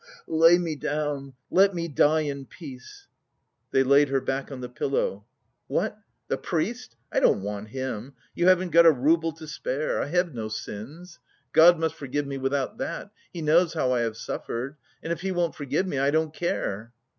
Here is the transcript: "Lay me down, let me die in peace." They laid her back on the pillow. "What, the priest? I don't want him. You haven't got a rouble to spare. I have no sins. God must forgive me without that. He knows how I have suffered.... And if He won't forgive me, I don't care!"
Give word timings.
"Lay 0.27 0.57
me 0.57 0.75
down, 0.75 1.33
let 1.51 1.75
me 1.75 1.87
die 1.87 2.21
in 2.21 2.45
peace." 2.47 3.05
They 3.69 3.83
laid 3.83 4.09
her 4.09 4.19
back 4.19 4.51
on 4.51 4.59
the 4.59 4.67
pillow. 4.67 5.27
"What, 5.67 5.95
the 6.27 6.39
priest? 6.39 6.95
I 7.11 7.19
don't 7.19 7.43
want 7.43 7.67
him. 7.67 8.15
You 8.33 8.47
haven't 8.47 8.71
got 8.71 8.87
a 8.87 8.91
rouble 8.91 9.31
to 9.33 9.45
spare. 9.45 10.01
I 10.01 10.07
have 10.07 10.33
no 10.33 10.47
sins. 10.47 11.19
God 11.53 11.77
must 11.79 11.93
forgive 11.93 12.25
me 12.25 12.39
without 12.39 12.79
that. 12.79 13.11
He 13.31 13.43
knows 13.43 13.75
how 13.75 13.91
I 13.91 13.99
have 13.99 14.17
suffered.... 14.17 14.75
And 15.03 15.13
if 15.13 15.21
He 15.21 15.31
won't 15.31 15.53
forgive 15.53 15.85
me, 15.85 15.99
I 15.99 16.09
don't 16.09 16.33
care!" 16.33 16.93